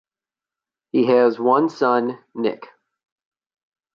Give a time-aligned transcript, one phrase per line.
[0.89, 2.65] He has one son Nick.